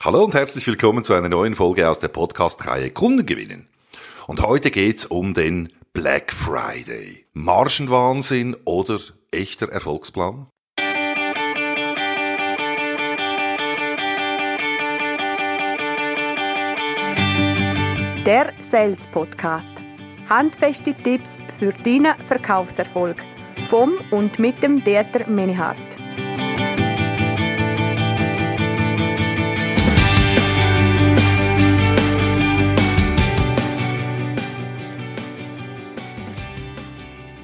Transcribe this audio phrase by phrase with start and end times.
[0.00, 3.66] Hallo und herzlich willkommen zu einer neuen Folge aus der Podcast-Reihe Kunden gewinnen.
[4.28, 7.24] Und heute geht's um den Black Friday.
[7.32, 9.00] Margenwahnsinn oder
[9.32, 10.46] echter Erfolgsplan?
[18.24, 19.74] Der Sales Podcast.
[20.28, 23.16] Handfeste Tipps für deinen Verkaufserfolg.
[23.66, 25.98] Vom und mit dem Dieter Menihardt.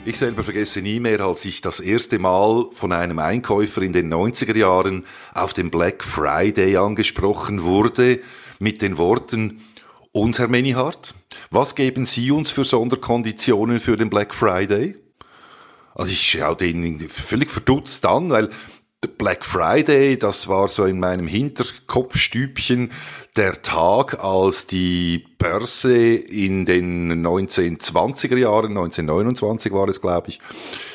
[0.06, 4.12] Ich selber vergesse nie mehr, als ich das erste Mal von einem Einkäufer in den
[4.12, 8.20] 90er Jahren auf dem Black Friday angesprochen wurde
[8.58, 9.62] mit den Worten,
[10.12, 11.12] und Herr Menihardt,
[11.50, 14.94] was geben Sie uns für Sonderkonditionen für den Black Friday?
[15.94, 18.50] Also ich schaue den völlig verdutzt an, weil
[19.18, 22.92] Black Friday, das war so in meinem Hinterkopfstübchen
[23.36, 30.40] der Tag, als die Börse in den 1920er Jahren, 1929 war es, glaube ich,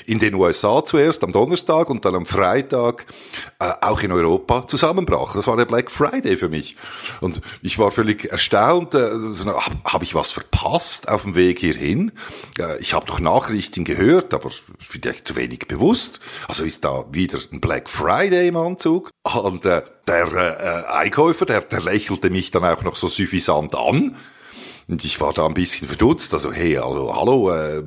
[0.08, 3.06] in den USA zuerst am Donnerstag und dann am Freitag
[3.60, 5.36] äh, auch in Europa zusammenbrach.
[5.36, 6.76] Das war der Black Friday für mich.
[7.22, 8.96] Und ich war völlig erstaunt.
[8.96, 12.12] Äh, Habe hab ich was verpasst auf dem Weg hierhin?
[12.58, 16.22] Äh, ich habe doch Nachrichten gehört, aber vielleicht zu wenig bewusst.
[16.48, 19.12] Also ist da wieder ein Black Friday im Anzug.
[19.24, 24.16] Und äh, der äh, Einkäufer, der, der lächelte mich dann auch noch so suffisant an.
[24.90, 26.34] Und ich war da ein bisschen verdutzt.
[26.34, 27.84] Also, hey, also, hallo, äh,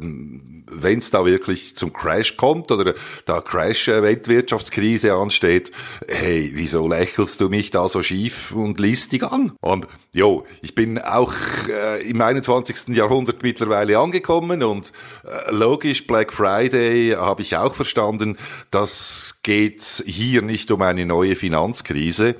[0.75, 5.73] wenn es da wirklich zum Crash kommt oder da Crash-Weltwirtschaftskrise ansteht,
[6.07, 9.53] hey, wieso lächelst du mich da so schief und listig an?
[9.61, 11.35] Und jo, ich bin auch
[11.69, 12.97] äh, im 21.
[12.97, 14.93] Jahrhundert mittlerweile angekommen und
[15.25, 18.39] äh, logisch, Black Friday habe ich auch verstanden,
[18.71, 22.37] das geht hier nicht um eine neue Finanzkrise,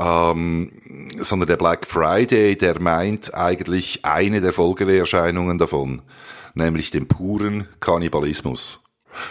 [0.00, 0.72] ähm,
[1.20, 6.02] sondern der Black Friday, der meint eigentlich eine der Folgeerscheinungen davon
[6.54, 8.82] nämlich dem puren Kannibalismus.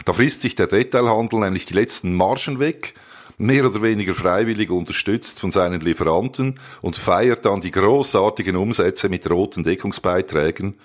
[0.05, 2.94] Da frisst sich der Detailhandel nämlich die letzten Margen weg,
[3.38, 9.29] mehr oder weniger freiwillig unterstützt von seinen Lieferanten und feiert dann die großartigen Umsätze mit
[9.29, 10.75] roten Deckungsbeiträgen.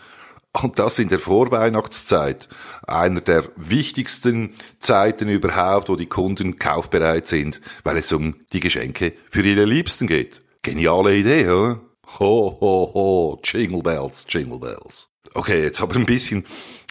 [0.63, 2.49] Und das in der Vorweihnachtszeit,
[2.87, 9.15] einer der wichtigsten Zeiten überhaupt, wo die Kunden kaufbereit sind, weil es um die Geschenke
[9.29, 10.43] für ihre Liebsten geht.
[10.63, 11.81] Geniale Idee, oder?
[12.21, 15.09] Ho, ho, ho, Jingle Bells, Jingle Bells.
[15.35, 16.45] Okay, jetzt aber ein bisschen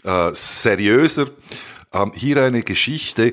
[0.04, 1.28] äh, seriöser.
[1.94, 3.32] Ähm, hier eine Geschichte,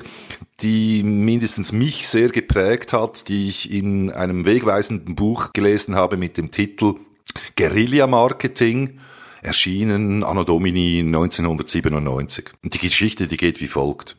[0.60, 6.36] die mindestens mich sehr geprägt hat, die ich in einem wegweisenden Buch gelesen habe mit
[6.36, 6.94] dem Titel
[7.56, 9.00] Guerilla Marketing,
[9.42, 12.50] erschienen Anno Domini 1997.
[12.62, 14.16] Und die Geschichte, die geht wie folgt.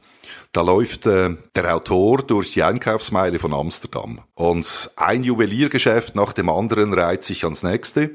[0.53, 6.49] Da läuft äh, der Autor durch die Einkaufsmeile von Amsterdam und ein Juweliergeschäft nach dem
[6.49, 8.11] anderen reiht sich ans nächste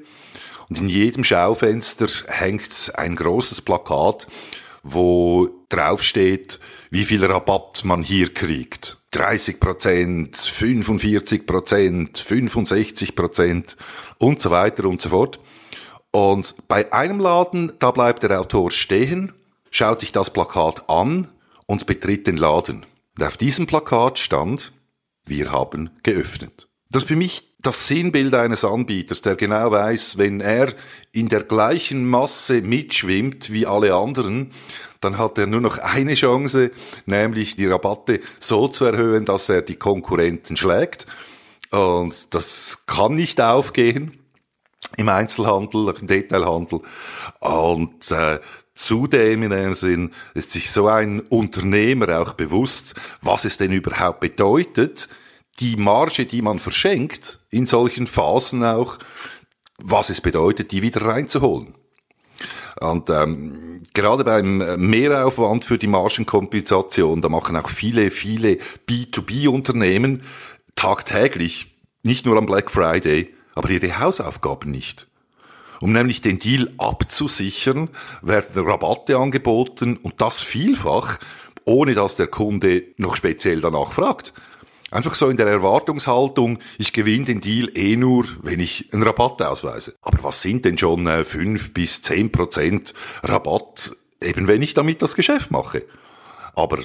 [0.69, 4.27] und in jedem Schaufenster hängt ein großes Plakat,
[4.83, 8.99] wo draufsteht, wie viel Rabatt man hier kriegt.
[9.13, 13.77] 30 Prozent, 45 Prozent, 65 Prozent
[14.19, 15.41] und so weiter und so fort.
[16.17, 19.35] Und bei einem Laden, da bleibt der Autor stehen,
[19.71, 21.29] schaut sich das Plakat an
[21.67, 22.87] und betritt den Laden.
[23.19, 24.73] Und auf diesem Plakat stand,
[25.27, 26.69] wir haben geöffnet.
[26.89, 30.73] Das ist für mich das Sinnbild eines Anbieters, der genau weiß, wenn er
[31.13, 34.53] in der gleichen Masse mitschwimmt wie alle anderen,
[35.03, 36.71] dann hat er nur noch eine Chance,
[37.05, 41.07] nämlich die Rabatte so zu erhöhen, dass er die Konkurrenten schlägt.
[41.73, 44.19] Und das kann nicht aufgehen
[44.97, 46.81] im Einzelhandel, im Detailhandel.
[47.41, 48.41] Und äh,
[48.77, 54.21] Zudem in einem Sinn ist sich so ein Unternehmer auch bewusst, was es denn überhaupt
[54.21, 55.09] bedeutet,
[55.61, 58.99] die Marge, die man verschenkt, in solchen Phasen auch,
[59.79, 61.75] was es bedeutet, die wieder reinzuholen.
[62.79, 70.23] Und ähm, gerade beim Mehraufwand für die Margenkompensation, da machen auch viele, viele B2B-Unternehmen
[70.75, 75.09] tagtäglich, nicht nur am Black Friday, aber ihre Hausaufgaben nicht.
[75.81, 77.89] Um nämlich den Deal abzusichern,
[78.23, 81.19] werden Rabatte angeboten und das vielfach,
[81.65, 84.33] ohne dass der Kunde noch speziell danach fragt.
[84.91, 89.43] Einfach so in der Erwartungshaltung, ich gewinne den Deal eh nur, wenn ich einen Rabatt
[89.43, 89.95] ausweise.
[90.01, 92.95] Aber was sind denn schon äh, 5 bis 10 Prozent
[93.25, 95.85] Rabatt, eben wenn ich damit das Geschäft mache?
[96.55, 96.79] Aber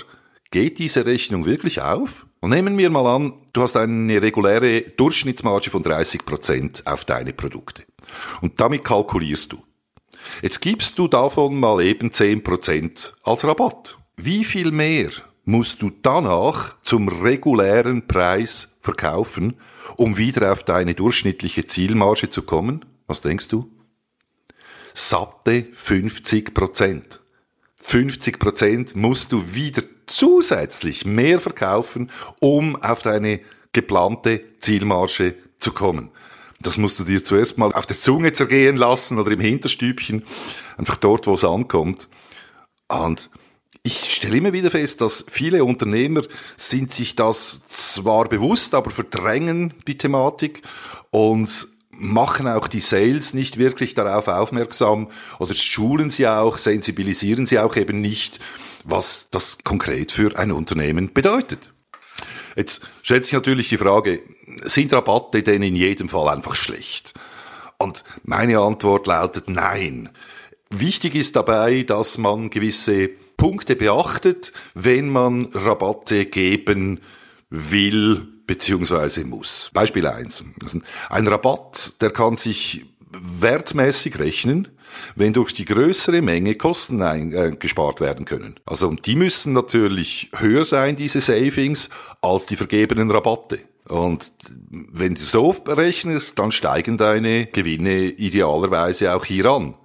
[0.51, 2.27] geht diese Rechnung wirklich auf?
[2.41, 7.33] Und nehmen wir mal an, du hast eine reguläre Durchschnittsmarge von 30 Prozent auf deine
[7.33, 7.83] Produkte.
[8.41, 9.63] Und damit kalkulierst du.
[10.41, 13.97] Jetzt gibst du davon mal eben 10 Prozent als Rabatt.
[14.17, 15.09] Wie viel mehr
[15.45, 19.57] musst du danach zum regulären Preis verkaufen,
[19.97, 22.85] um wieder auf deine durchschnittliche Zielmarge zu kommen?
[23.07, 23.71] Was denkst du?
[24.93, 27.21] Satte 50 Prozent.
[27.83, 33.41] 50 Prozent musst du wieder zusätzlich mehr verkaufen, um auf deine
[33.73, 36.11] geplante Zielmarge zu kommen.
[36.61, 40.23] Das musst du dir zuerst mal auf der Zunge zergehen lassen oder im Hinterstübchen,
[40.77, 42.07] einfach dort, wo es ankommt.
[42.87, 43.29] Und
[43.83, 46.21] ich stelle immer wieder fest, dass viele Unternehmer
[46.55, 50.61] sind sich das zwar bewusst, aber verdrängen die Thematik
[51.09, 51.67] und
[52.01, 55.09] machen auch die Sales nicht wirklich darauf aufmerksam
[55.39, 58.39] oder schulen sie auch, sensibilisieren sie auch eben nicht,
[58.83, 61.71] was das konkret für ein Unternehmen bedeutet.
[62.55, 64.21] Jetzt stellt sich natürlich die Frage,
[64.63, 67.13] sind Rabatte denn in jedem Fall einfach schlecht?
[67.77, 70.09] Und meine Antwort lautet nein.
[70.69, 76.99] Wichtig ist dabei, dass man gewisse Punkte beachtet, wenn man Rabatte geben
[77.49, 79.23] will bzw.
[79.23, 79.69] muss.
[79.73, 84.67] Beispiel eins: also Ein Rabatt, der kann sich wertmäßig rechnen,
[85.15, 88.55] wenn durch die größere Menge Kosten eingespart äh, werden können.
[88.65, 91.89] Also die müssen natürlich höher sein, diese Savings,
[92.21, 93.59] als die vergebenen Rabatte.
[93.87, 94.31] Und
[94.69, 99.75] wenn du so rechnest, dann steigen deine Gewinne idealerweise auch hier an.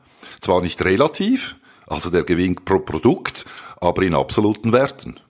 [0.41, 3.47] Zwar nicht relativ, also der Gewinn pro Produkt,
[3.81, 5.21] aber in absoluten Werten.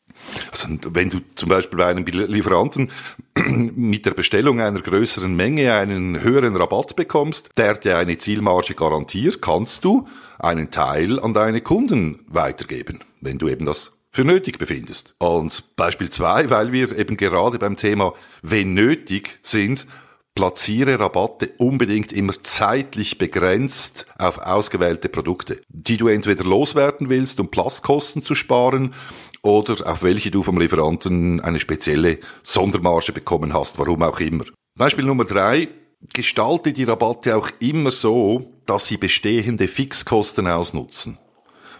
[0.51, 2.91] Also wenn du zum Beispiel bei einem Lieferanten
[3.75, 9.41] mit der Bestellung einer größeren Menge einen höheren Rabatt bekommst, der dir eine Zielmarge garantiert,
[9.41, 10.09] kannst du
[10.39, 15.15] einen Teil an deine Kunden weitergeben, wenn du eben das für nötig befindest.
[15.19, 19.87] Und Beispiel zwei, weil wir eben gerade beim Thema wenn nötig sind,
[20.37, 27.51] platziere Rabatte unbedingt immer zeitlich begrenzt auf ausgewählte Produkte, die du entweder loswerden willst, um
[27.51, 28.95] Platzkosten zu sparen,
[29.43, 34.45] oder auf welche du vom Lieferanten eine spezielle Sondermarge bekommen hast, warum auch immer.
[34.77, 35.69] Beispiel Nummer drei.
[36.13, 41.19] Gestalte die Rabatte auch immer so, dass sie bestehende Fixkosten ausnutzen.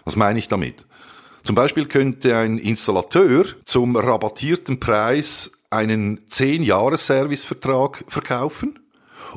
[0.03, 0.85] Was meine ich damit?
[1.43, 8.79] Zum Beispiel könnte ein Installateur zum rabattierten Preis einen 10-Jahres-Servicevertrag verkaufen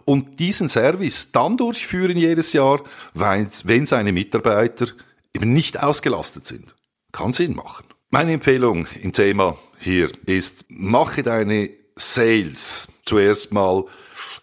[0.05, 2.83] und diesen Service dann durchführen jedes Jahr,
[3.15, 4.87] wenn seine Mitarbeiter
[5.35, 6.75] eben nicht ausgelastet sind.
[7.13, 7.87] Kann Sinn machen.
[8.11, 13.85] Meine Empfehlung im Thema hier ist, mache deine Sales zuerst mal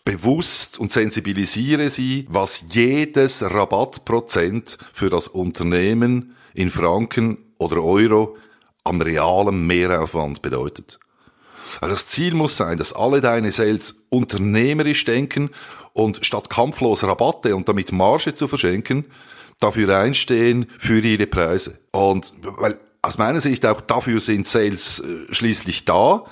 [0.06, 8.38] bewusst und sensibilisiere sie, was jedes Rabattprozent für das Unternehmen in Franken oder Euro
[8.86, 10.98] am realen Mehraufwand bedeutet.
[11.82, 15.50] Das Ziel muss sein, dass alle deine Sales unternehmerisch denken
[15.94, 19.06] und statt kampflos Rabatte und damit Marge zu verschenken,
[19.60, 21.80] dafür einstehen für ihre Preise.
[21.92, 26.26] Und weil aus meiner Sicht auch dafür sind Sales äh, schließlich da,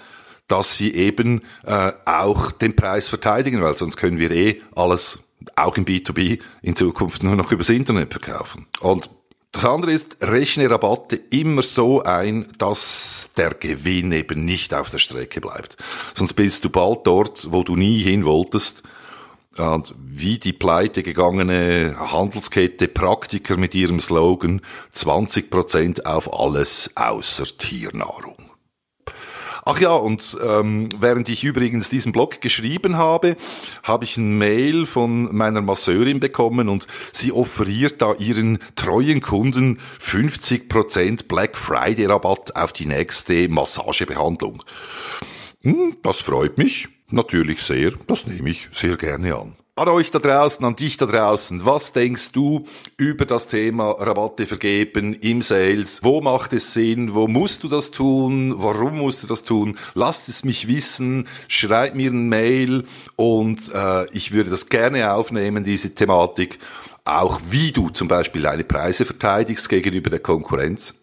[0.48, 5.20] dass sie eben äh, auch den Preis verteidigen, weil sonst können wir eh alles
[5.56, 8.68] auch im B2B in Zukunft nur noch übers Internet verkaufen.
[8.80, 9.10] Und
[9.56, 14.98] das andere ist, rechne Rabatte immer so ein, dass der Gewinn eben nicht auf der
[14.98, 15.78] Strecke bleibt.
[16.14, 18.84] Sonst bist du bald dort, wo du nie hin wolltest
[19.98, 24.62] wie die pleite gegangene Handelskette Praktiker mit ihrem Slogan
[24.94, 28.55] 20% auf alles außer Tiernahrung.
[29.68, 33.36] Ach ja, und ähm, während ich übrigens diesen Blog geschrieben habe,
[33.82, 39.80] habe ich ein Mail von meiner Masseurin bekommen und sie offeriert da ihren treuen Kunden
[40.00, 44.62] 50% Black Friday Rabatt auf die nächste Massagebehandlung.
[45.64, 46.88] Hm, das freut mich.
[47.10, 49.56] Natürlich sehr, das nehme ich sehr gerne an.
[49.78, 52.64] An euch da draußen, an dich da draußen, was denkst du
[52.96, 56.00] über das Thema Rabatte vergeben im Sales?
[56.02, 57.14] Wo macht es Sinn?
[57.14, 58.54] Wo musst du das tun?
[58.56, 59.78] Warum musst du das tun?
[59.94, 62.86] Lasst es mich wissen, schreib mir ein Mail
[63.18, 66.58] und äh, ich würde das gerne aufnehmen, diese Thematik.
[67.04, 70.96] Auch wie du zum Beispiel deine Preise verteidigst gegenüber der Konkurrenz.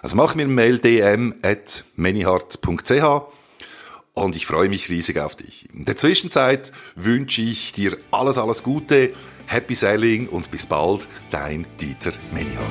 [0.00, 3.45] Also mach mir ein Mail dm at manyhart.ch
[4.16, 5.68] und ich freue mich riesig auf dich.
[5.72, 9.12] In der Zwischenzeit wünsche ich dir alles, alles Gute,
[9.46, 12.66] Happy Selling und bis bald, dein Dieter Menihardt.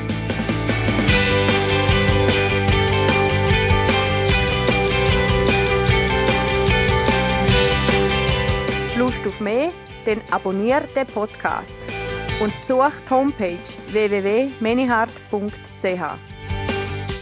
[8.98, 9.72] Lust auf mehr?
[10.06, 11.78] Dann abonniere den Podcast
[12.42, 13.60] und besuch die Homepage
[13.92, 15.84] www.menihart.ch.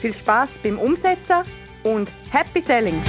[0.01, 1.44] Viel Spaß beim Umsetzen
[1.84, 3.01] und Happy Selling!